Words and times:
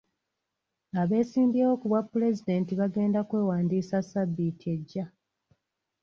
Abeesimbyewo 1.01 1.73
ku 1.79 1.85
bwapulezidenti 1.91 2.71
bagenda 2.81 3.17
okwewandiisa 3.23 3.97
Ssabbiiti 4.03 4.65
ejja. 4.75 5.05